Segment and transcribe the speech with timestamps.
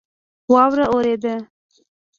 [0.51, 1.35] واوره اوورېده